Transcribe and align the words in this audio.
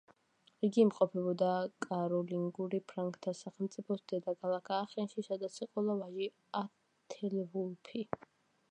იგი 0.67 0.79
იმყოფებოდა 0.83 1.49
კაროლინგური 1.87 2.79
ფრანკთა 2.93 3.35
სახელმწიფოს 3.41 4.03
დედაქალაქ 4.15 4.75
აახენში, 4.79 5.29
სადაც 5.31 5.63
ეყოლა 5.69 6.01
ვაჟი 6.03 6.33
ეთელვულფი. 6.65 8.07